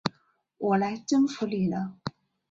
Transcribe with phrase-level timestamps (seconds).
[0.57, 1.93] 我来征服你了！